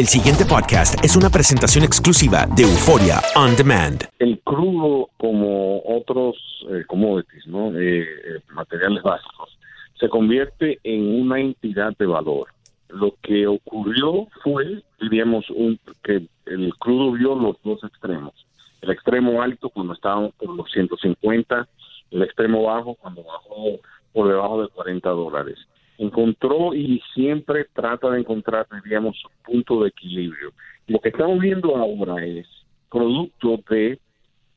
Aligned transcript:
El 0.00 0.06
siguiente 0.06 0.46
podcast 0.46 0.94
es 1.04 1.14
una 1.14 1.28
presentación 1.28 1.84
exclusiva 1.84 2.46
de 2.56 2.62
Euforia 2.62 3.20
On 3.36 3.54
Demand. 3.54 4.08
el 4.18 4.40
crudo 4.40 5.10
como 5.18 5.82
otros 5.84 6.36
eh, 6.70 6.84
commodities, 6.86 7.46
¿no? 7.46 7.78
Eh, 7.78 8.00
eh, 8.00 8.40
materiales 8.48 9.02
básicos, 9.02 9.58
se 9.98 10.08
convierte 10.08 10.78
en 10.84 11.20
una 11.20 11.38
entidad 11.38 11.94
de 11.98 12.06
valor. 12.06 12.48
Lo 12.88 13.14
que 13.20 13.46
ocurrió 13.46 14.26
fue, 14.42 14.82
diríamos, 15.02 15.50
un, 15.50 15.78
que 16.02 16.26
el 16.46 16.74
crudo 16.78 17.12
vio 17.12 17.34
los 17.34 17.56
dos 17.62 17.84
extremos. 17.84 18.32
El 18.80 18.92
extremo 18.92 19.42
alto 19.42 19.68
cuando 19.68 19.92
estábamos 19.92 20.32
por 20.36 20.48
los 20.56 20.70
150, 20.72 21.68
el 22.12 22.22
extremo 22.22 22.62
bajo 22.62 22.94
cuando 22.94 23.22
bajó 23.22 23.78
por 24.14 24.28
debajo 24.28 24.62
de 24.62 24.68
40 24.68 25.10
dólares. 25.10 25.58
Encontró 26.00 26.74
y 26.74 27.02
siempre 27.12 27.66
trata 27.74 28.10
de 28.10 28.20
encontrar, 28.20 28.66
diríamos, 28.82 29.18
su 29.18 29.28
punto 29.44 29.82
de 29.82 29.90
equilibrio. 29.90 30.52
Lo 30.86 30.98
que 30.98 31.10
estamos 31.10 31.38
viendo 31.38 31.76
ahora 31.76 32.24
es 32.24 32.46
producto 32.90 33.60
de 33.68 33.98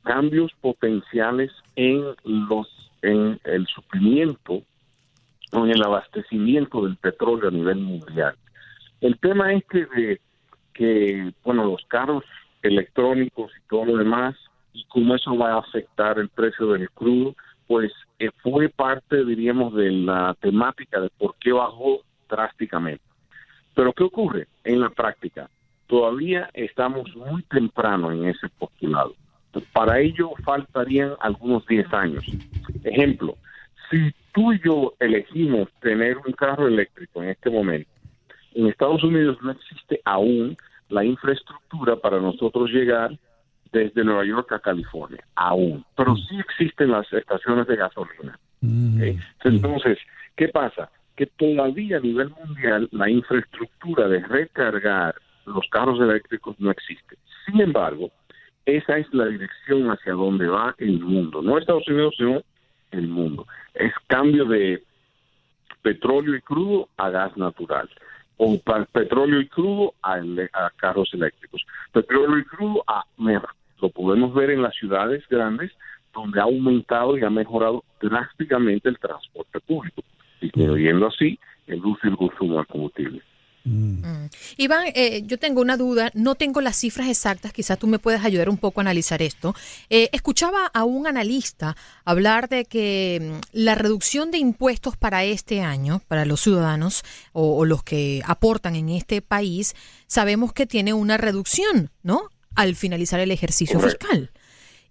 cambios 0.02 0.52
potenciales 0.60 1.52
en 1.76 2.02
los 2.24 2.66
en 3.02 3.38
el 3.44 3.66
suplimiento 3.66 4.62
o 5.52 5.64
en 5.66 5.70
el 5.70 5.82
abastecimiento 5.82 6.84
del 6.84 6.96
petróleo 6.96 7.48
a 7.48 7.52
nivel 7.52 7.76
mundial. 7.76 8.34
El 9.02 9.18
tema 9.18 9.52
este 9.52 9.84
de 9.84 10.20
que, 10.72 11.30
bueno, 11.44 11.66
los 11.66 11.84
carros 11.86 12.24
electrónicos 12.62 13.52
y 13.52 13.68
todo 13.68 13.84
lo 13.84 13.96
demás, 13.98 14.34
y 14.72 14.84
cómo 14.86 15.14
eso 15.14 15.36
va 15.36 15.52
a 15.52 15.58
afectar 15.58 16.18
el 16.18 16.30
precio 16.30 16.72
del 16.72 16.88
crudo, 16.90 17.36
pues 17.66 17.92
eh, 18.18 18.30
fue 18.42 18.68
parte, 18.68 19.24
diríamos, 19.24 19.74
de 19.74 19.90
la 19.90 20.36
temática 20.40 21.00
de 21.00 21.10
por 21.10 21.34
qué 21.40 21.52
bajó 21.52 22.02
drásticamente. 22.28 23.04
Pero 23.74 23.92
¿qué 23.92 24.04
ocurre 24.04 24.46
en 24.64 24.80
la 24.80 24.90
práctica? 24.90 25.48
Todavía 25.86 26.48
estamos 26.54 27.14
muy 27.16 27.42
temprano 27.44 28.12
en 28.12 28.26
ese 28.26 28.48
postulado. 28.58 29.14
Para 29.72 30.00
ello 30.00 30.32
faltarían 30.44 31.14
algunos 31.20 31.66
10 31.66 31.92
años. 31.92 32.24
Ejemplo, 32.82 33.36
si 33.90 34.12
tú 34.32 34.52
y 34.52 34.60
yo 34.64 34.94
elegimos 34.98 35.68
tener 35.80 36.18
un 36.18 36.32
carro 36.32 36.66
eléctrico 36.66 37.22
en 37.22 37.30
este 37.30 37.50
momento, 37.50 37.90
en 38.54 38.66
Estados 38.66 39.02
Unidos 39.04 39.38
no 39.42 39.52
existe 39.52 40.00
aún 40.04 40.56
la 40.88 41.04
infraestructura 41.04 41.96
para 41.96 42.20
nosotros 42.20 42.70
llegar 42.70 43.16
desde 43.74 44.04
Nueva 44.04 44.24
York 44.24 44.52
a 44.52 44.60
California, 44.60 45.22
aún. 45.34 45.84
Pero 45.96 46.16
sí 46.16 46.38
existen 46.38 46.92
las 46.92 47.12
estaciones 47.12 47.66
de 47.66 47.76
gasolina. 47.76 48.38
¿ok? 48.62 49.20
Entonces, 49.44 49.98
¿qué 50.36 50.48
pasa? 50.48 50.90
Que 51.16 51.26
todavía 51.26 51.96
a 51.96 52.00
nivel 52.00 52.30
mundial 52.30 52.88
la 52.92 53.10
infraestructura 53.10 54.08
de 54.08 54.20
recargar 54.20 55.16
los 55.46 55.68
carros 55.70 56.00
eléctricos 56.00 56.58
no 56.60 56.70
existe. 56.70 57.16
Sin 57.44 57.60
embargo, 57.60 58.10
esa 58.64 58.96
es 58.96 59.12
la 59.12 59.26
dirección 59.26 59.90
hacia 59.90 60.12
donde 60.12 60.46
va 60.46 60.74
el 60.78 61.00
mundo. 61.00 61.42
No 61.42 61.58
Estados 61.58 61.86
Unidos, 61.88 62.14
sino 62.16 62.42
el 62.92 63.08
mundo. 63.08 63.46
Es 63.74 63.92
cambio 64.06 64.44
de 64.44 64.82
petróleo 65.82 66.36
y 66.36 66.40
crudo 66.40 66.88
a 66.96 67.10
gas 67.10 67.36
natural. 67.36 67.90
O 68.36 68.58
petróleo 68.92 69.40
y 69.40 69.48
crudo 69.48 69.94
a, 70.02 70.20
carros 70.76 71.12
eléctricos. 71.12 71.64
Petróleo 71.92 72.38
y 72.38 72.44
crudo 72.44 72.82
a 72.86 73.04
Lo 73.80 73.90
podemos 73.90 74.34
ver 74.34 74.50
en 74.50 74.62
las 74.62 74.74
ciudades 74.74 75.24
grandes 75.28 75.72
donde 76.12 76.40
ha 76.40 76.44
aumentado 76.44 77.18
y 77.18 77.24
ha 77.24 77.30
mejorado 77.30 77.84
drásticamente 78.00 78.88
el 78.88 78.98
transporte 78.98 79.60
público, 79.60 80.02
disminuyendo 80.40 81.08
así 81.08 81.38
el 81.66 81.84
uso 81.84 82.00
y 82.04 82.10
el 82.10 82.16
consumo 82.16 82.58
de 82.58 82.66
combustible. 82.66 83.22
Mm. 83.66 84.26
Iván, 84.58 84.88
eh, 84.94 85.22
yo 85.24 85.38
tengo 85.38 85.62
una 85.62 85.78
duda, 85.78 86.10
no 86.12 86.34
tengo 86.34 86.60
las 86.60 86.76
cifras 86.76 87.08
exactas, 87.08 87.50
quizás 87.52 87.78
tú 87.78 87.86
me 87.86 87.98
puedas 87.98 88.22
ayudar 88.22 88.50
un 88.50 88.58
poco 88.58 88.80
a 88.80 88.82
analizar 88.82 89.22
esto. 89.22 89.54
Eh, 89.88 90.10
escuchaba 90.12 90.66
a 90.66 90.84
un 90.84 91.06
analista 91.06 91.74
hablar 92.04 92.50
de 92.50 92.66
que 92.66 93.20
mm, 93.22 93.40
la 93.52 93.74
reducción 93.74 94.30
de 94.30 94.38
impuestos 94.38 94.98
para 94.98 95.24
este 95.24 95.62
año, 95.62 96.02
para 96.08 96.26
los 96.26 96.42
ciudadanos 96.42 97.04
o, 97.32 97.56
o 97.56 97.64
los 97.64 97.82
que 97.82 98.20
aportan 98.26 98.76
en 98.76 98.90
este 98.90 99.22
país, 99.22 99.74
sabemos 100.08 100.52
que 100.52 100.66
tiene 100.66 100.92
una 100.92 101.16
reducción, 101.16 101.90
¿no? 102.02 102.28
Al 102.54 102.74
finalizar 102.76 103.20
el 103.20 103.30
ejercicio 103.30 103.78
Correcto. 103.80 104.06
fiscal. 104.06 104.30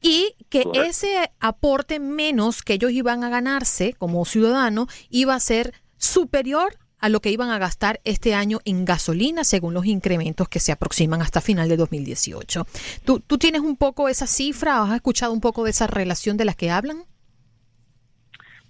Y 0.01 0.35
que 0.49 0.63
Correcto. 0.63 0.83
ese 0.89 1.31
aporte 1.39 1.99
menos 1.99 2.61
que 2.61 2.73
ellos 2.73 2.91
iban 2.91 3.23
a 3.23 3.29
ganarse 3.29 3.93
como 3.97 4.25
ciudadano 4.25 4.87
iba 5.09 5.33
a 5.35 5.39
ser 5.39 5.73
superior 5.97 6.75
a 6.99 7.09
lo 7.09 7.19
que 7.21 7.31
iban 7.31 7.49
a 7.49 7.57
gastar 7.57 7.99
este 8.05 8.33
año 8.33 8.59
en 8.65 8.85
gasolina 8.85 9.43
según 9.43 9.73
los 9.73 9.85
incrementos 9.85 10.47
que 10.49 10.59
se 10.59 10.71
aproximan 10.71 11.21
hasta 11.21 11.41
final 11.41 11.67
de 11.69 11.75
2018. 11.77 12.65
¿Tú, 13.05 13.19
tú 13.19 13.37
tienes 13.37 13.61
un 13.61 13.75
poco 13.77 14.07
esa 14.09 14.25
cifra? 14.27 14.81
¿Has 14.81 14.93
escuchado 14.95 15.31
un 15.33 15.41
poco 15.41 15.63
de 15.65 15.71
esa 15.71 15.87
relación 15.87 16.37
de 16.37 16.45
la 16.45 16.53
que 16.53 16.69
hablan? 16.71 17.03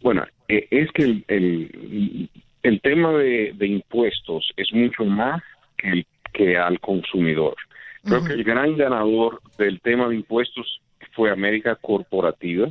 Bueno, 0.01 0.23
eh, 0.47 0.68
es 0.71 0.91
que 0.94 1.03
el, 1.03 1.25
el, 1.27 2.29
el 2.63 2.81
tema 2.81 3.12
de, 3.13 3.53
de 3.56 3.68
impuestos 3.68 4.51
es 4.57 4.68
mucho 4.73 5.06
más 5.06 5.41
que, 5.77 5.89
el- 5.89 6.07
que 6.33 6.57
al 6.57 6.79
consumidor. 6.79 7.56
Creo 8.03 8.23
que 8.25 8.33
el 8.33 8.44
gran 8.44 8.75
ganador 8.77 9.41
del 9.57 9.79
tema 9.81 10.07
de 10.09 10.15
impuestos 10.15 10.81
fue 11.13 11.29
América 11.31 11.75
Corporativa, 11.75 12.67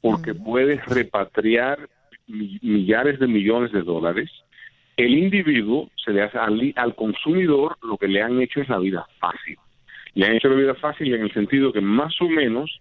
porque 0.00 0.34
puedes 0.34 0.84
repatriar 0.86 1.88
mi- 2.26 2.58
millares 2.62 3.18
de 3.18 3.26
millones 3.26 3.72
de 3.72 3.82
dólares. 3.82 4.30
El 4.96 5.14
individuo 5.14 5.90
se 6.04 6.12
le 6.12 6.22
hace 6.22 6.38
al, 6.38 6.72
al 6.76 6.94
consumidor 6.94 7.76
lo 7.82 7.96
que 7.98 8.08
le 8.08 8.22
han 8.22 8.40
hecho 8.40 8.60
es 8.60 8.68
la 8.68 8.78
vida 8.78 9.06
fácil. 9.20 9.56
Le 10.14 10.26
han 10.26 10.34
hecho 10.34 10.48
la 10.48 10.56
vida 10.56 10.74
fácil 10.74 11.14
en 11.14 11.22
el 11.22 11.32
sentido 11.32 11.72
que 11.72 11.80
más 11.80 12.14
o 12.20 12.28
menos 12.28 12.80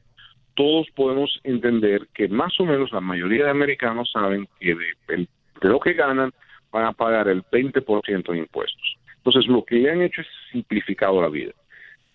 todos 0.55 0.87
podemos 0.95 1.39
entender 1.43 2.07
que 2.13 2.27
más 2.27 2.59
o 2.59 2.65
menos 2.65 2.91
la 2.91 2.99
mayoría 3.01 3.45
de 3.45 3.51
americanos 3.51 4.11
saben 4.11 4.47
que 4.59 4.75
de, 4.75 5.17
de 5.17 5.69
lo 5.69 5.79
que 5.79 5.93
ganan 5.93 6.31
van 6.71 6.85
a 6.85 6.91
pagar 6.93 7.27
el 7.29 7.43
20% 7.43 8.31
de 8.31 8.37
impuestos. 8.37 8.97
Entonces, 9.17 9.47
lo 9.47 9.63
que 9.63 9.75
le 9.75 9.91
han 9.91 10.01
hecho 10.01 10.21
es 10.21 10.27
simplificado 10.51 11.21
la 11.21 11.29
vida. 11.29 11.51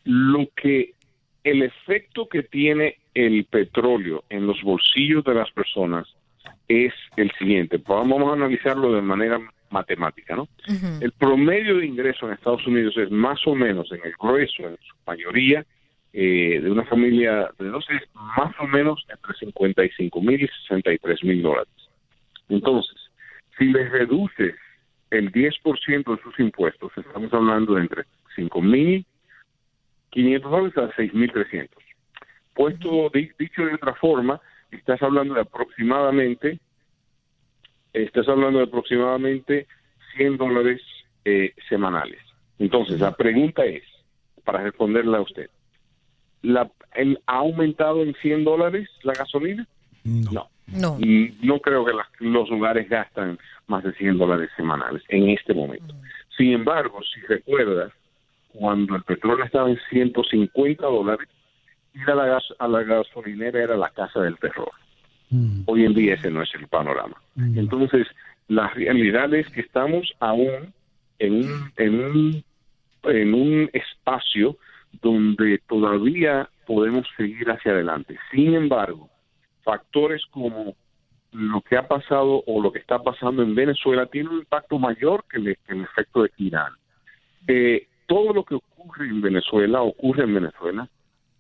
Lo 0.07 0.49
que 0.57 0.95
el 1.45 1.63
efecto 1.63 2.29
que 2.29 2.43
tiene 2.43 2.97
el 3.15 3.45
petróleo 3.45 4.25
en 4.31 4.47
los 4.47 4.61
bolsillos 4.63 5.25
de 5.25 5.35
las 5.35 5.51
personas 5.53 6.07
es 6.69 6.93
el 7.17 7.31
siguiente. 7.39 7.81
Vamos 7.87 8.23
a 8.29 8.33
analizarlo 8.33 8.93
de 8.93 9.03
manera 9.03 9.39
matemática, 9.71 10.37
¿no? 10.37 10.49
El 11.01 11.13
promedio 11.13 11.79
de 11.79 11.87
ingreso 11.87 12.27
en 12.27 12.35
Estados 12.35 12.67
Unidos 12.67 12.97
es 12.97 13.11
más 13.11 13.45
o 13.47 13.55
menos, 13.55 13.91
en 13.93 14.01
el 14.05 14.15
grueso, 14.19 14.63
en 14.63 14.77
su 14.77 14.95
mayoría, 15.07 15.65
eh, 16.13 16.61
de 16.63 16.71
una 16.71 16.85
familia 16.85 17.51
de 17.59 17.69
dos, 17.69 17.87
es 17.91 18.03
más 18.15 18.55
o 18.59 18.67
menos 18.67 19.05
entre 19.09 19.35
55 19.35 20.21
mil 20.21 20.43
y 20.43 20.49
63 20.69 21.25
mil 21.25 21.43
dólares. 21.43 21.69
Entonces, 22.49 22.97
si 23.59 23.67
les 23.67 23.91
reduces 23.91 24.55
el 25.11 25.33
10% 25.33 26.17
de 26.17 26.23
sus 26.23 26.41
impuestos, 26.41 26.93
estamos 26.97 27.33
hablando 27.33 27.75
de 27.75 27.83
entre 27.83 28.05
5 28.35 28.63
mil 28.63 29.05
500 30.11 30.51
dólares 30.51 30.79
a 30.79 30.97
6 30.97 31.15
mil 31.15 31.31
300. 31.33 31.83
Puesto, 32.55 33.11
dicho 33.11 33.65
de 33.65 33.75
otra 33.75 33.95
forma, 33.95 34.41
estás 34.71 35.03
hablando 35.03 35.35
de 35.35 35.43
aproximadamente 35.43 36.59
estás 38.05 38.29
hablando 38.29 38.59
de 38.59 38.65
aproximadamente 38.65 39.67
100 40.17 40.37
dólares 40.37 40.81
eh, 41.25 41.55
semanales. 41.69 42.21
Entonces, 42.59 43.01
la 43.01 43.13
pregunta 43.13 43.65
es, 43.65 43.83
para 44.45 44.63
responderla 44.63 45.19
a 45.19 45.23
usted, 45.23 45.51
¿la, 46.43 46.71
¿ha 47.27 47.37
aumentado 47.37 48.03
en 48.03 48.15
100 48.15 48.45
dólares 48.45 48.89
la 49.03 49.13
gasolina? 49.13 49.67
No. 50.05 50.49
No. 50.67 50.99
No 51.43 51.61
creo 51.61 51.85
que 51.85 51.93
los 52.21 52.51
lugares 52.51 52.89
gastan 52.89 53.39
más 53.67 53.85
de 53.85 53.93
100 53.95 54.19
dólares 54.19 54.51
semanales 54.57 55.03
en 55.09 55.31
este 55.31 55.55
momento. 55.55 55.95
Sin 56.37 56.53
embargo, 56.53 57.01
si 57.03 57.21
recuerdas, 57.21 57.93
cuando 58.59 58.97
el 58.97 59.03
petróleo 59.03 59.45
estaba 59.45 59.71
en 59.71 59.79
150 59.91 60.87
dólares, 60.87 61.29
ir 61.95 62.11
a 62.11 62.15
la, 62.15 62.43
a 62.59 62.69
la 62.69 62.83
gasolinera 62.83 63.63
era 63.63 63.77
la 63.77 63.91
casa 63.91 64.21
del 64.21 64.39
terror. 64.39 64.71
Mm. 65.31 65.63
Hoy 65.67 65.85
en 65.85 65.95
día 65.95 66.15
ese 66.15 66.31
no 66.31 66.43
es 66.43 66.55
el 66.55 66.69
panorama. 66.69 67.21
Mm. 67.35 67.59
Entonces, 67.59 68.07
la 68.49 68.69
realidad 68.69 69.33
es 69.35 69.49
que 69.51 69.61
estamos 69.61 70.13
aún 70.21 70.73
en 71.19 71.35
un, 71.35 71.73
en 71.77 72.01
un, 72.01 72.45
en 73.05 73.35
un 73.35 73.71
espacio 73.73 74.57
donde 75.03 75.59
todavía 75.67 76.49
podemos 76.67 77.07
seguir 77.17 77.51
hacia 77.51 77.73
adelante. 77.73 78.19
Sin 78.31 78.55
embargo, 78.55 79.09
factores 79.63 80.25
como 80.31 80.77
lo 81.33 81.61
que 81.61 81.77
ha 81.77 81.87
pasado 81.87 82.43
o 82.47 82.63
lo 82.63 82.73
que 82.73 82.79
está 82.79 83.03
pasando 83.03 83.43
en 83.43 83.55
Venezuela 83.55 84.07
tiene 84.07 84.31
un 84.31 84.39
impacto 84.39 84.79
mayor 84.79 85.25
que 85.29 85.39
el, 85.39 85.49
efecto 85.83 86.23
de 86.23 86.31
Irán. 86.39 86.73
Eh, 87.47 87.87
todo 88.07 88.33
lo 88.33 88.45
que 88.45 88.55
ocurre 88.55 89.09
en 89.09 89.21
Venezuela 89.21 89.83
ocurre 89.83 90.25
en 90.25 90.35
Venezuela 90.35 90.89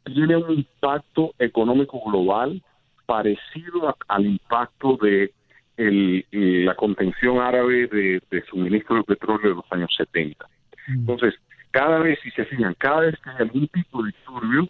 tiene 0.04 0.36
un 0.36 0.52
impacto 0.52 1.34
económico 1.38 2.00
global 2.04 2.62
parecido 3.06 3.96
al 4.08 4.26
impacto 4.26 4.98
de 5.00 5.32
la 5.76 6.74
contención 6.74 7.38
árabe 7.38 7.86
de, 7.86 8.44
suministro 8.48 8.96
de 8.96 9.04
petróleo 9.04 9.50
de 9.50 9.54
los 9.56 9.64
años 9.70 9.94
70. 9.96 10.44
Mm. 10.88 10.92
Entonces, 11.00 11.34
cada 11.70 11.98
vez, 11.98 12.18
si 12.22 12.30
se 12.30 12.44
fijan, 12.46 12.74
cada 12.78 13.00
vez 13.00 13.14
que 13.20 13.30
hay 13.30 13.36
algún 13.40 13.68
tipo 13.68 14.02
de 14.02 14.10
disturbio 14.10 14.68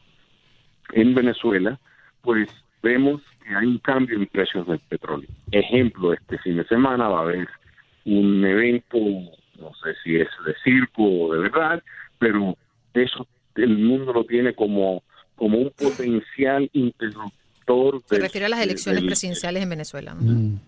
en 0.93 1.15
Venezuela, 1.15 1.79
pues 2.23 2.49
vemos 2.83 3.23
que 3.45 3.55
hay 3.55 3.67
un 3.67 3.79
cambio 3.79 4.17
en 4.17 4.27
precios 4.27 4.67
del 4.67 4.81
petróleo. 4.81 5.29
Ejemplo, 5.53 6.13
este 6.13 6.39
fin 6.39 6.57
de 6.57 6.65
semana 6.65 7.09
va 7.09 7.19
a 7.19 7.23
haber 7.23 7.49
un 8.05 8.45
evento, 8.45 8.99
no 9.59 9.73
sé 9.75 9.95
si 10.03 10.17
es 10.17 10.29
de 10.45 10.55
circo 10.65 11.03
o 11.03 11.35
de 11.35 11.41
verdad, 11.41 11.83
pero 12.19 12.57
eso 12.95 13.27
el 13.55 13.79
mundo 13.79 14.13
lo 14.13 14.25
tiene 14.25 14.55
como, 14.55 15.03
como 15.37 15.59
un 15.59 15.71
potencial 15.71 16.69
interruptor 16.73 17.37
se 18.05 18.19
refiere 18.19 18.47
a 18.47 18.49
las 18.49 18.61
elecciones 18.61 19.03
presidenciales 19.05 19.63
en 19.63 19.71
Venezuela. 19.71 20.15
Mm, 20.15 20.59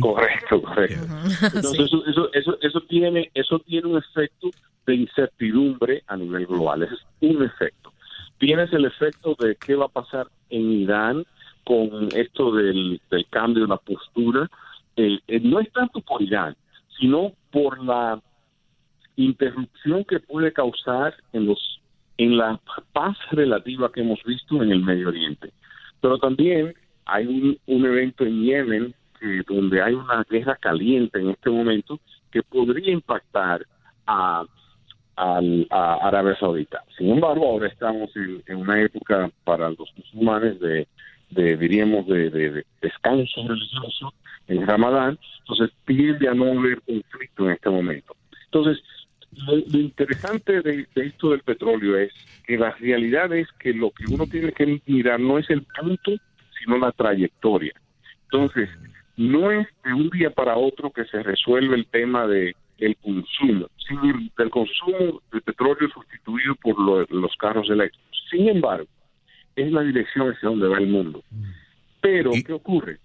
correcto, 0.00 0.62
correcto. 0.62 1.06
Entonces 1.54 1.80
eso, 1.80 2.32
eso, 2.32 2.58
eso, 2.60 2.80
tiene, 2.88 3.30
eso 3.34 3.58
tiene 3.60 3.88
un 3.88 3.98
efecto 3.98 4.50
de 4.86 4.94
incertidumbre 4.94 6.02
a 6.06 6.16
nivel 6.16 6.46
global. 6.46 6.82
Ese 6.82 6.94
es 6.94 7.00
un 7.20 7.42
efecto. 7.42 7.92
Tienes 8.38 8.72
el 8.72 8.86
efecto 8.86 9.36
de 9.38 9.56
qué 9.56 9.74
va 9.74 9.86
a 9.86 9.88
pasar 9.88 10.28
en 10.48 10.72
Irán 10.72 11.26
con 11.64 12.08
esto 12.14 12.52
del, 12.52 13.00
del 13.10 13.26
cambio 13.28 13.64
de 13.64 13.68
la 13.68 13.76
postura. 13.76 14.50
Eh, 14.96 15.18
eh, 15.28 15.40
no 15.40 15.60
es 15.60 15.70
tanto 15.72 16.00
por 16.00 16.22
Irán, 16.22 16.56
sino 16.98 17.32
por 17.50 17.82
la 17.84 18.20
interrupción 19.16 20.04
que 20.04 20.20
puede 20.20 20.52
causar 20.52 21.14
en 21.32 21.46
los 21.46 21.80
en 22.16 22.36
la 22.36 22.60
paz 22.92 23.16
relativa 23.30 23.90
que 23.90 24.02
hemos 24.02 24.22
visto 24.24 24.62
en 24.62 24.70
el 24.72 24.82
Medio 24.82 25.08
Oriente. 25.08 25.52
Pero 26.02 26.18
también 26.18 26.74
hay 27.06 27.26
un, 27.26 27.58
un 27.66 27.86
evento 27.86 28.24
en 28.24 28.42
Yemen 28.42 28.94
donde 29.46 29.82
hay 29.82 29.94
una 29.94 30.24
guerra 30.28 30.56
caliente 30.56 31.18
en 31.18 31.30
este 31.30 31.50
momento 31.50 32.00
que 32.30 32.42
podría 32.42 32.92
impactar 32.92 33.66
a, 34.06 34.44
Arabia 35.22 36.34
Saudita. 36.40 36.82
Sin 36.96 37.10
embargo, 37.10 37.46
ahora 37.46 37.68
estamos 37.68 38.08
en, 38.16 38.56
una 38.56 38.80
época 38.80 39.30
para 39.44 39.68
los 39.68 39.92
musulmanes 39.94 40.58
de, 40.60 40.88
de 41.30 41.56
diríamos, 41.56 42.06
de, 42.06 42.64
descanso 42.80 43.46
religioso 43.46 44.12
en 44.48 44.66
Ramadán, 44.66 45.18
entonces 45.40 45.70
tiende 45.86 46.28
a 46.28 46.34
no 46.34 46.58
haber 46.58 46.80
conflicto 46.82 47.46
en 47.46 47.52
este 47.52 47.70
momento. 47.70 48.16
Entonces, 48.46 48.82
lo, 49.46 49.56
interesante 49.78 50.60
de, 50.60 50.86
esto 50.96 51.30
del 51.30 51.42
petróleo 51.42 51.96
es 51.96 52.12
que 52.46 52.58
la 52.58 52.72
realidad 52.72 53.32
es 53.32 53.48
que 53.58 53.72
lo 53.72 53.90
que 53.90 54.04
uno 54.12 54.26
tiene 54.26 54.52
que 54.52 54.80
mirar 54.86 55.20
no 55.20 55.38
es 55.38 55.48
el 55.50 55.62
punto, 55.62 56.12
sino 56.58 56.78
la 56.78 56.92
trayectoria. 56.92 57.72
Entonces, 58.24 58.68
no 59.16 59.50
es 59.52 59.68
de 59.84 59.92
un 59.92 60.10
día 60.10 60.30
para 60.30 60.56
otro 60.56 60.90
que 60.90 61.04
se 61.04 61.22
resuelve 61.22 61.76
el 61.76 61.86
tema 61.86 62.26
de 62.26 62.54
el 62.78 62.96
consumo, 62.96 63.68
sino 63.86 64.02
el 64.38 64.50
consumo 64.50 65.20
de 65.32 65.40
petróleo 65.42 65.88
sustituido 65.92 66.54
por 66.56 67.10
los 67.12 67.36
carros 67.36 67.68
eléctricos. 67.68 68.08
Sin 68.30 68.48
embargo, 68.48 68.88
es 69.56 69.72
la 69.72 69.82
dirección 69.82 70.28
hacia 70.28 70.48
donde 70.48 70.68
va 70.68 70.78
el 70.78 70.88
mundo. 70.88 71.22
Pero, 72.00 72.30
¿qué 72.44 72.52
ocurre? 72.52 72.98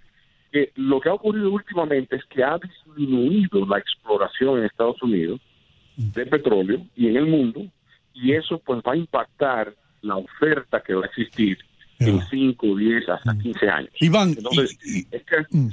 Que 0.51 0.71
lo 0.75 0.99
que 1.01 1.09
ha 1.09 1.13
ocurrido 1.13 1.51
últimamente 1.51 2.15
es 2.15 2.23
que 2.25 2.43
ha 2.43 2.57
disminuido 2.57 3.65
la 3.65 3.77
exploración 3.77 4.59
en 4.59 4.65
Estados 4.65 5.01
Unidos 5.03 5.41
de 5.97 6.25
petróleo 6.25 6.85
y 6.95 7.07
en 7.07 7.17
el 7.17 7.25
mundo, 7.25 7.65
y 8.13 8.33
eso 8.33 8.59
pues 8.59 8.81
va 8.87 8.93
a 8.93 8.97
impactar 8.97 9.73
la 10.01 10.17
oferta 10.17 10.81
que 10.81 10.93
va 10.93 11.03
a 11.03 11.07
existir 11.07 11.57
en 11.99 12.21
5, 12.21 12.75
10, 12.75 13.09
hasta 13.09 13.37
15 13.37 13.69
años. 13.69 13.91
Iván, 13.99 14.29
Entonces, 14.37 14.77
es 15.11 15.23
que, 15.23 15.45
mm. 15.49 15.69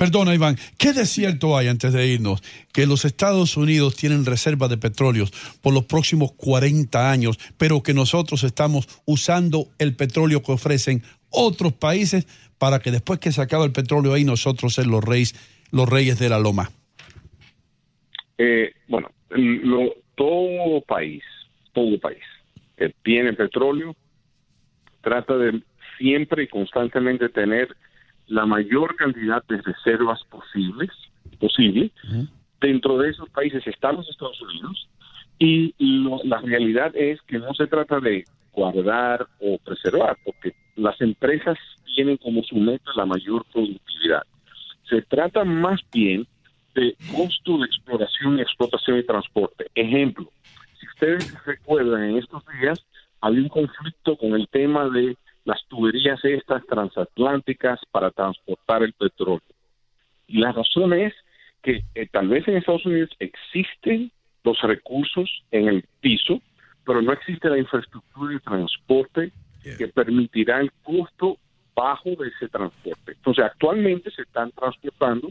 Perdona, 0.00 0.34
Iván, 0.34 0.56
¿qué 0.78 0.94
desierto 0.94 1.58
hay 1.58 1.68
antes 1.68 1.92
de 1.92 2.06
irnos? 2.06 2.40
Que 2.72 2.86
los 2.86 3.04
Estados 3.04 3.58
Unidos 3.58 3.96
tienen 3.96 4.24
reserva 4.24 4.66
de 4.66 4.78
petróleos 4.78 5.30
por 5.60 5.74
los 5.74 5.84
próximos 5.84 6.32
40 6.38 7.12
años, 7.12 7.38
pero 7.58 7.82
que 7.82 7.92
nosotros 7.92 8.42
estamos 8.42 8.88
usando 9.04 9.66
el 9.78 9.94
petróleo 9.94 10.42
que 10.42 10.52
ofrecen 10.52 11.02
otros 11.28 11.74
países 11.74 12.24
para 12.56 12.78
que 12.78 12.90
después 12.90 13.20
que 13.20 13.30
se 13.30 13.42
acabe 13.42 13.66
el 13.66 13.72
petróleo 13.72 14.14
ahí 14.14 14.24
nosotros 14.24 14.72
ser 14.72 14.86
los 14.86 15.04
reyes, 15.04 15.34
los 15.70 15.86
reyes 15.86 16.18
de 16.18 16.30
la 16.30 16.38
loma. 16.38 16.70
Eh, 18.38 18.72
bueno, 18.88 19.10
lo, 19.28 19.96
todo 20.14 20.80
país, 20.80 21.22
todo 21.74 22.00
país 22.00 22.24
que 22.78 22.94
tiene 23.02 23.34
petróleo 23.34 23.94
trata 25.02 25.36
de 25.36 25.60
siempre 25.98 26.44
y 26.44 26.48
constantemente 26.48 27.28
tener 27.28 27.76
la 28.30 28.46
mayor 28.46 28.94
cantidad 28.96 29.44
de 29.48 29.60
reservas 29.60 30.22
posibles, 30.24 30.90
posible. 31.38 31.90
Dentro 32.60 32.96
de 32.98 33.10
esos 33.10 33.28
países 33.30 33.66
están 33.66 33.96
los 33.96 34.08
Estados 34.08 34.40
Unidos 34.40 34.88
y 35.38 35.74
la 36.24 36.38
realidad 36.40 36.94
es 36.94 37.20
que 37.22 37.38
no 37.38 37.52
se 37.54 37.66
trata 37.66 37.98
de 37.98 38.24
guardar 38.52 39.26
o 39.40 39.58
preservar, 39.58 40.16
porque 40.24 40.52
las 40.76 41.00
empresas 41.00 41.58
tienen 41.94 42.16
como 42.18 42.42
su 42.44 42.56
meta 42.56 42.90
la 42.94 43.04
mayor 43.04 43.44
productividad. 43.52 44.22
Se 44.88 45.02
trata 45.02 45.44
más 45.44 45.80
bien 45.92 46.26
de 46.74 46.94
costo 47.12 47.58
de 47.58 47.66
exploración, 47.66 48.38
explotación 48.38 48.98
y 48.98 49.02
transporte. 49.02 49.66
Ejemplo, 49.74 50.30
si 50.78 50.86
ustedes 50.86 51.44
recuerdan, 51.44 52.10
en 52.10 52.18
estos 52.18 52.44
días 52.60 52.86
había 53.20 53.42
un 53.42 53.48
conflicto 53.48 54.16
con 54.16 54.34
el 54.34 54.46
tema 54.48 54.88
de 54.88 55.16
las 55.44 55.64
tuberías 55.68 56.22
estas 56.24 56.64
transatlánticas 56.66 57.80
para 57.90 58.10
transportar 58.10 58.82
el 58.82 58.92
petróleo. 58.92 59.42
Y 60.26 60.38
la 60.38 60.52
razón 60.52 60.92
es 60.92 61.14
que 61.62 61.82
eh, 61.94 62.08
tal 62.10 62.28
vez 62.28 62.46
en 62.46 62.56
Estados 62.56 62.86
Unidos 62.86 63.10
existen 63.18 64.12
los 64.44 64.60
recursos 64.62 65.28
en 65.50 65.68
el 65.68 65.84
piso, 66.00 66.40
pero 66.84 67.02
no 67.02 67.12
existe 67.12 67.48
la 67.48 67.58
infraestructura 67.58 68.32
de 68.32 68.40
transporte 68.40 69.32
que 69.62 69.88
permitirá 69.88 70.60
el 70.60 70.72
costo 70.82 71.36
bajo 71.74 72.10
de 72.10 72.28
ese 72.28 72.48
transporte. 72.48 73.12
Entonces, 73.12 73.44
actualmente 73.44 74.10
se 74.10 74.22
están 74.22 74.50
transportando 74.52 75.30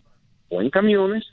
o 0.49 0.61
en 0.61 0.69
camiones 0.69 1.25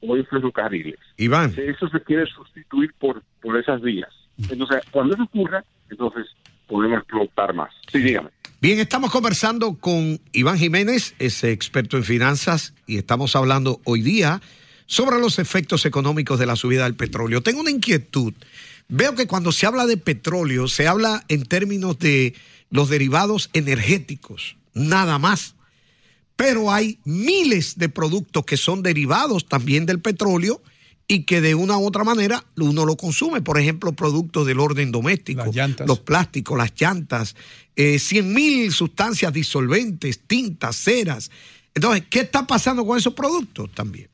o 0.00 0.16
en 0.16 0.24
ferrocarriles. 0.26 0.98
Iván. 1.16 1.52
Eso 1.56 1.88
se 1.88 2.00
quiere 2.02 2.26
sustituir 2.26 2.92
por, 2.98 3.22
por 3.40 3.56
esas 3.56 3.80
vías. 3.80 4.12
Entonces, 4.50 4.82
cuando 4.90 5.14
eso 5.14 5.24
ocurra, 5.24 5.64
entonces 5.90 6.26
podemos 6.66 6.98
explotar 6.98 7.54
más. 7.54 7.70
Sí, 7.90 7.98
dígame. 7.98 8.30
Bien, 8.60 8.78
estamos 8.78 9.10
conversando 9.10 9.74
con 9.74 10.20
Iván 10.32 10.58
Jiménez, 10.58 11.14
ese 11.18 11.52
experto 11.52 11.96
en 11.96 12.04
finanzas, 12.04 12.72
y 12.86 12.96
estamos 12.96 13.36
hablando 13.36 13.80
hoy 13.84 14.00
día 14.00 14.40
sobre 14.86 15.18
los 15.18 15.38
efectos 15.38 15.84
económicos 15.86 16.38
de 16.38 16.46
la 16.46 16.56
subida 16.56 16.84
del 16.84 16.94
petróleo. 16.94 17.42
Tengo 17.42 17.60
una 17.60 17.70
inquietud. 17.70 18.32
Veo 18.88 19.14
que 19.14 19.26
cuando 19.26 19.52
se 19.52 19.66
habla 19.66 19.86
de 19.86 19.96
petróleo, 19.96 20.68
se 20.68 20.88
habla 20.88 21.24
en 21.28 21.44
términos 21.44 21.98
de 21.98 22.34
los 22.70 22.88
derivados 22.88 23.50
energéticos, 23.52 24.56
nada 24.72 25.18
más. 25.18 25.56
Pero 26.36 26.72
hay 26.72 26.98
miles 27.04 27.78
de 27.78 27.88
productos 27.88 28.44
que 28.44 28.56
son 28.56 28.82
derivados 28.82 29.46
también 29.46 29.86
del 29.86 30.00
petróleo 30.00 30.62
y 31.06 31.24
que 31.24 31.40
de 31.40 31.54
una 31.54 31.76
u 31.78 31.86
otra 31.86 32.04
manera 32.04 32.44
uno 32.56 32.84
lo 32.84 32.96
consume. 32.96 33.42
Por 33.42 33.58
ejemplo, 33.58 33.92
productos 33.92 34.46
del 34.46 34.60
orden 34.60 34.90
doméstico, 34.90 35.44
los 35.86 36.00
plásticos, 36.00 36.56
las 36.56 36.72
llantas, 36.80 37.36
eh, 37.76 37.98
100 37.98 38.32
mil 38.32 38.72
sustancias 38.72 39.32
disolventes, 39.32 40.20
tintas, 40.20 40.76
ceras. 40.76 41.30
Entonces, 41.74 42.04
¿qué 42.08 42.20
está 42.20 42.46
pasando 42.46 42.86
con 42.86 42.96
esos 42.96 43.14
productos 43.14 43.70
también? 43.72 44.08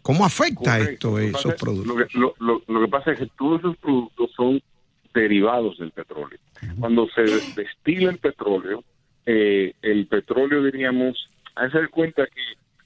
¿Cómo 0.00 0.24
afecta 0.24 0.80
esto 0.80 1.18
esos 1.18 1.54
productos? 1.54 1.86
Lo 1.86 2.06
que, 2.06 2.18
lo, 2.40 2.62
lo, 2.66 2.80
que 2.80 2.88
pasa 2.88 3.12
es 3.12 3.20
que 3.20 3.28
todos 3.38 3.60
esos 3.60 3.76
productos 3.76 4.30
son 4.36 4.60
derivados 5.14 5.78
del 5.78 5.92
petróleo. 5.92 6.38
Cuando 6.78 7.08
se 7.14 7.22
destila 7.22 8.10
el 8.10 8.18
petróleo, 8.18 8.82
eh, 9.26 9.74
el 9.82 10.06
petróleo, 10.06 10.62
diríamos, 10.64 11.28
hay 11.54 11.70
que 11.70 11.78
dar 11.78 11.90
cuenta 11.90 12.26
que, 12.26 12.40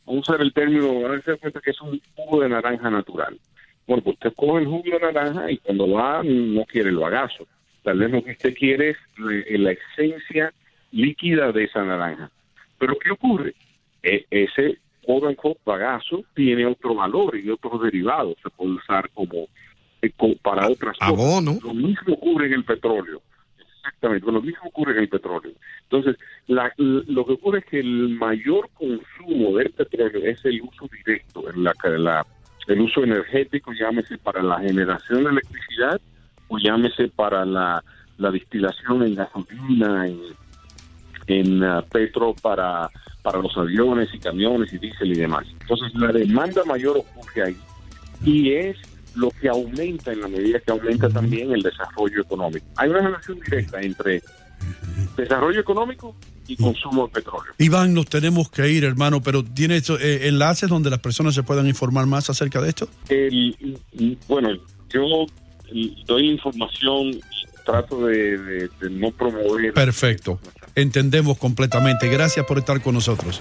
a 0.06 0.12
usar 0.12 0.40
el 0.40 0.52
término, 0.52 1.10
hay 1.10 1.20
que 1.20 1.32
dar 1.32 1.40
cuenta 1.40 1.60
que 1.60 1.70
es 1.70 1.80
un 1.80 2.00
jugo 2.14 2.42
de 2.42 2.48
naranja 2.48 2.90
natural. 2.90 3.38
Bueno, 3.86 4.02
pues 4.02 4.14
usted 4.14 4.32
coge 4.34 4.62
el 4.62 4.66
jugo 4.66 4.82
de 4.84 5.00
naranja 5.00 5.50
y 5.50 5.58
cuando 5.58 5.90
va 5.90 6.22
no 6.22 6.64
quiere 6.64 6.90
el 6.90 6.96
bagazo. 6.96 7.46
Tal 7.82 7.98
vez 7.98 8.10
lo 8.10 8.24
que 8.24 8.32
usted 8.32 8.54
quiere 8.54 8.90
es 8.90 8.96
eh, 9.46 9.58
la 9.58 9.72
esencia 9.72 10.52
líquida 10.90 11.52
de 11.52 11.64
esa 11.64 11.84
naranja. 11.84 12.30
Pero 12.78 12.96
¿qué 12.98 13.10
ocurre? 13.10 13.54
E, 14.02 14.26
ese 14.30 14.78
quote 15.04 15.60
bagazo 15.64 16.24
tiene 16.34 16.66
otro 16.66 16.94
valor 16.94 17.36
y 17.36 17.48
otros 17.50 17.80
derivados. 17.82 18.36
Se 18.42 18.50
puede 18.50 18.72
usar 18.72 19.08
como, 19.10 19.46
eh, 20.02 20.10
para 20.42 20.68
otras 20.68 20.96
cosas. 20.98 21.62
Lo 21.62 21.74
mismo 21.74 22.14
ocurre 22.14 22.46
en 22.46 22.54
el 22.54 22.64
petróleo. 22.64 23.22
Exactamente, 23.86 24.32
lo 24.32 24.42
mismo 24.42 24.64
ocurre 24.64 24.92
en 24.92 24.98
el 24.98 25.08
petróleo. 25.08 25.52
Entonces, 25.84 26.16
lo 26.48 27.24
que 27.24 27.32
ocurre 27.32 27.60
es 27.60 27.64
que 27.66 27.80
el 27.80 28.08
mayor 28.10 28.68
consumo 28.74 29.56
del 29.56 29.70
petróleo 29.70 30.24
es 30.24 30.44
el 30.44 30.60
uso 30.62 30.88
directo, 30.92 31.44
la, 31.54 31.72
la, 31.98 32.26
el 32.66 32.80
uso 32.80 33.04
energético, 33.04 33.72
llámese 33.72 34.18
para 34.18 34.42
la 34.42 34.58
generación 34.58 35.24
de 35.24 35.30
electricidad 35.30 36.00
o 36.48 36.58
llámese 36.58 37.08
para 37.08 37.44
la, 37.44 37.82
distilación 38.32 39.04
en 39.04 39.14
gasolina, 39.14 40.08
en, 40.08 40.20
en 41.28 41.62
uh, 41.62 41.82
petro 41.82 42.34
para, 42.42 42.88
para 43.22 43.38
los 43.38 43.56
aviones 43.56 44.12
y 44.12 44.18
camiones 44.18 44.72
y 44.72 44.78
diésel 44.78 45.12
y 45.12 45.16
demás. 45.16 45.46
Entonces, 45.60 45.94
la 45.94 46.12
demanda 46.12 46.64
mayor 46.64 46.96
ocurre 46.98 47.42
ahí 47.44 47.56
y 48.24 48.52
es 48.52 48.76
lo 49.16 49.30
que 49.30 49.48
aumenta 49.48 50.12
en 50.12 50.20
la 50.20 50.28
medida 50.28 50.60
que 50.60 50.70
aumenta 50.70 51.08
también 51.08 51.52
el 51.52 51.62
desarrollo 51.62 52.22
económico. 52.22 52.66
Hay 52.76 52.90
una 52.90 53.00
relación 53.00 53.40
directa 53.40 53.80
entre 53.80 54.22
desarrollo 55.16 55.60
económico 55.60 56.14
y 56.46 56.56
consumo 56.56 57.06
de 57.06 57.14
petróleo. 57.14 57.52
Iván, 57.58 57.94
nos 57.94 58.06
tenemos 58.06 58.50
que 58.50 58.70
ir, 58.70 58.84
hermano, 58.84 59.22
pero 59.22 59.42
¿tiene 59.42 59.76
esto, 59.76 59.98
eh, 59.98 60.28
enlaces 60.28 60.68
donde 60.68 60.90
las 60.90 61.00
personas 61.00 61.34
se 61.34 61.42
puedan 61.42 61.66
informar 61.66 62.06
más 62.06 62.30
acerca 62.30 62.60
de 62.60 62.68
esto? 62.68 62.88
bueno, 64.28 64.50
yo 64.90 65.26
doy 66.06 66.30
información 66.30 67.08
y 67.08 67.22
trato 67.64 68.06
de 68.06 68.70
no 68.90 69.10
promover. 69.10 69.72
Perfecto, 69.72 70.38
entendemos 70.74 71.38
completamente. 71.38 72.08
Gracias 72.08 72.46
por 72.46 72.58
estar 72.58 72.80
con 72.80 72.94
nosotros. 72.94 73.40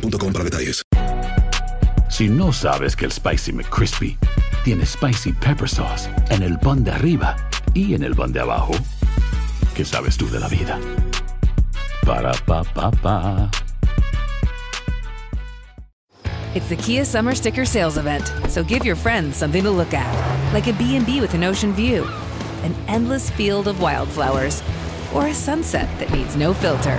para 0.00 0.44
detalles. 0.44 0.82
Si 2.08 2.28
no 2.28 2.52
sabes 2.52 2.94
que 2.94 3.06
el 3.06 3.12
Spicy 3.12 3.52
McCrispy 3.52 4.18
tiene 4.64 4.84
Spicy 4.84 5.32
Pepper 5.32 5.68
Sauce 5.68 6.08
en 6.30 6.42
el 6.42 6.58
pan 6.58 6.84
de 6.84 6.90
arriba 6.90 7.36
y 7.74 7.94
en 7.94 8.02
el 8.02 8.14
pan 8.14 8.32
de 8.32 8.40
abajo, 8.40 8.72
¿qué 9.74 9.84
sabes 9.84 10.16
tú 10.16 10.30
de 10.30 10.38
la 10.38 10.48
vida? 10.48 10.78
Para, 12.04 12.32
pa, 12.46 12.62
pa, 12.64 12.90
pa. 12.90 13.50
It's 16.54 16.68
the 16.68 16.76
Kia 16.76 17.04
Summer 17.04 17.34
Sticker 17.34 17.64
Sales 17.64 17.96
Event, 17.96 18.30
so 18.48 18.62
give 18.62 18.84
your 18.84 18.96
friends 18.96 19.36
something 19.36 19.64
to 19.64 19.70
look 19.70 19.94
at, 19.94 20.52
like 20.52 20.66
a 20.68 20.74
B&B 20.74 21.20
with 21.20 21.32
an 21.32 21.44
ocean 21.44 21.72
view, 21.72 22.06
an 22.62 22.74
endless 22.88 23.30
field 23.30 23.68
of 23.68 23.80
wildflowers, 23.80 24.62
or 25.14 25.28
a 25.28 25.34
sunset 25.34 25.88
that 25.98 26.10
needs 26.12 26.36
no 26.36 26.52
filter. 26.52 26.98